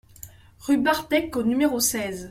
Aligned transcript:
Rue 0.61 0.77
Barthèque 0.79 1.35
au 1.35 1.43
numéro 1.43 1.79
seize 1.79 2.19